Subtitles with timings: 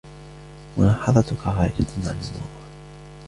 [0.77, 2.47] ملاحظتك خارجة عن الموضوع.